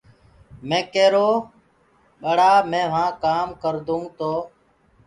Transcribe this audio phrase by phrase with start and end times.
[0.67, 1.29] مي ڪيرو
[2.21, 4.31] ٻڙآ مي وهآنٚ ڪآم ڪردونٚ تو